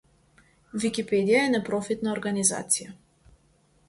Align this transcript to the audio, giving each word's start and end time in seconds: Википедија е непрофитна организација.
Википедија 0.83 1.43
е 1.47 1.51
непрофитна 1.55 2.13
организација. 2.15 2.89